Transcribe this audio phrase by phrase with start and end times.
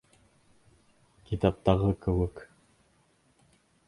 [1.31, 2.41] Китаптағы кеүек.